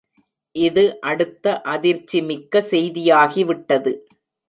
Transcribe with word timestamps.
இது 0.55 0.83
அடுத்த 1.01 1.45
அதிர்ச்சி 1.73 2.21
மிக்க 2.23 2.63
செய்தியாகிவிட்டது. 2.71 3.93